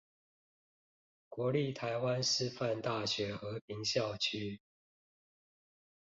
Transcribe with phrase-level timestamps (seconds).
[1.29, 4.59] 國立臺灣師範大學和平校區